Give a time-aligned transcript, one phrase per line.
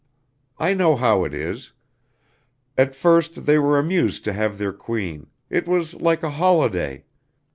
[0.57, 1.73] I know how it is;
[2.75, 7.03] at first they were amused to have their queen, it was like a holiday.